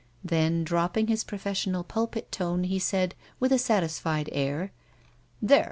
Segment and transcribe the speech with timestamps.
[0.23, 4.71] Then, dropping his professional pulpit tone, he said, with a satisfied air:"
[5.43, 5.59] There